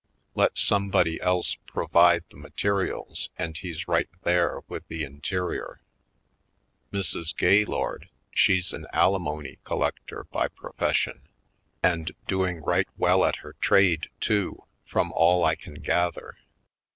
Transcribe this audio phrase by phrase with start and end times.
[0.33, 5.79] Let somebody else provide the materials and he's right there with the interior.
[6.91, 7.37] Mrs.
[7.37, 11.27] Gaylord she's an alimony collector by pro fession
[11.83, 16.35] and doing right well at her trade, too, from all I can gather.